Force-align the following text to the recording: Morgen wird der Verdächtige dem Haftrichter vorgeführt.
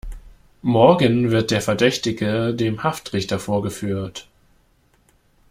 Morgen 0.63 1.29
wird 1.29 1.51
der 1.51 1.61
Verdächtige 1.61 2.55
dem 2.55 2.81
Haftrichter 2.81 3.37
vorgeführt. 3.37 4.27